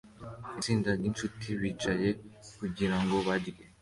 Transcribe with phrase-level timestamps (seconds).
[0.57, 2.09] Itsinda ryinshuti bicaye
[2.59, 3.51] kugirango barye